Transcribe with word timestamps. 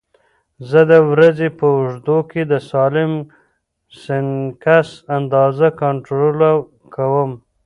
زه 0.69 0.79
د 0.91 0.93
ورځې 1.11 1.47
په 1.59 1.65
اوږدو 1.77 2.17
کې 2.31 2.41
د 2.51 2.53
سالم 2.69 3.13
سنکس 4.03 4.89
اندازه 5.17 5.67
کنټرول 5.81 6.39
کوم. 6.95 7.31